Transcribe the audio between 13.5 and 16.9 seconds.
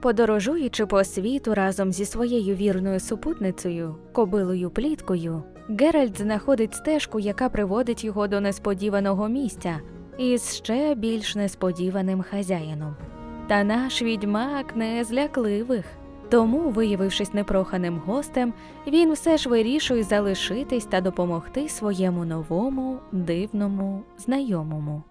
наш відьмак не злякливих. Тому,